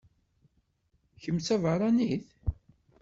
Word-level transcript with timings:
Kemm 1.21 1.37
d 1.39 1.43
tabeṛṛanit? 1.47 2.27